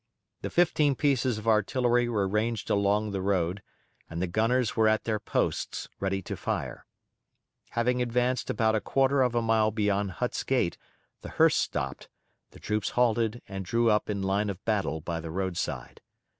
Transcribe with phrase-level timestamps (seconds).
[0.41, 3.61] The fifteen pieces of artillery were ranged along the road,
[4.09, 6.87] and the gunners were at their posts ready to fire.
[7.77, 10.75] Having advanced about a quarter of a mile beyond Hut's Gate
[11.21, 12.09] the hearse stopped,
[12.49, 16.01] the troops halted and drew up in line of battle by the roadside.